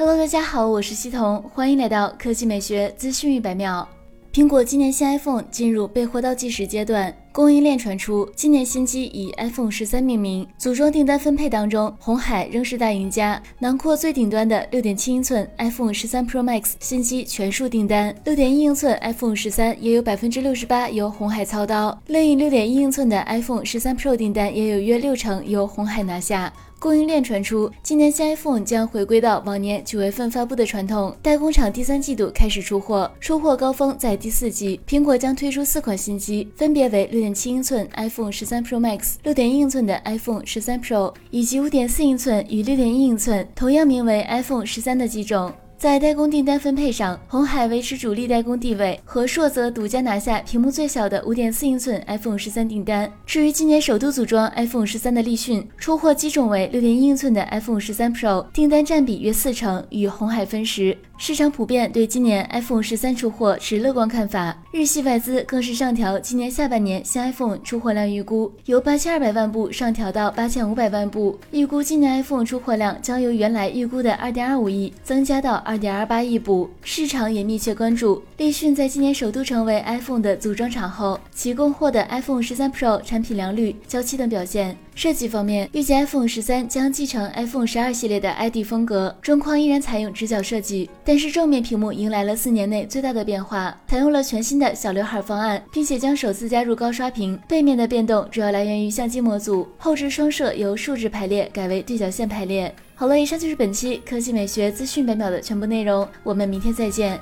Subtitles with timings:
[0.00, 3.86] Hello，大家好，我是西彤，欢迎来到科技美学资讯一百秒。
[4.32, 10.46] 苹果今年新 iPhone 进入备货倒计时阶段，供应链传出今年新机以 iPhone 十三命名。
[10.56, 26.52] 组装订单分配当中，红海仍是大赢家，囊括最顶端的六点七英寸 iPhone 十三 Pro Max 新机全数订单，六点一英寸 iPhone 十三也有百分之六十八由红海操刀，另一六点一英寸的 iPhone 十三 Pro 订单也有约六成由红海拿下。
[26.80, 34.80] 供应链传出，今年新 iPhone 将回归到往年九月份发布的传统，代工厂第三季度开始出货，出货高峰在第四季。
[34.86, 45.52] 苹果将推出四款新机，分别为六点七英寸 iPhone 十三 Pro Max、六点一英寸的 iPhone 十三 Pro 以及五点四英寸与六点一英寸，同样名为 iPhone 十三的机种。
[45.76, 53.12] 在代工订单分配上，红海维持主力代工地位，和硕则独家拿下屏幕最小的五点四英寸 iPhone 十三订单。
[53.26, 60.96] 至于今年首度组装 iPhone 十三的立讯，出货机种为六点一英寸的 iPhone 十三 Pro，订单占比约四成，与红海分食。
[61.20, 76.70] 市场普遍对今年 iPhone 十三出货持乐观看法，日系外资更是上调今年下半年新 iPhone 出货量预估，由八千二百万部上调到八千五百万部，预估今年 iPhone 出货量将由原来预估的二点二五亿增加到二点二八亿部。
[76.82, 84.76] 市场也密切关注立讯在今年首度成为 iPhone 的组装厂后，其供货的 iPhone 十三 Pro 产品良率、交期等表现。
[84.98, 97.38] 设计方面，预计 iPhone 十三将继承 iPhone 十二系列的 ID 风格，中框依然采用直角设计，但是正面屏幕迎来了四年内最大的变化，采用了全新的小刘海方案，并且将首次加入高刷屏。
[97.46, 102.74] 背面的变动主要来源于相机模组，后置双摄由竖直排列改为对角线排列。
[102.96, 107.16] 好了，以上就是本期科技美学资讯百秒的全部内容，我们明天再见。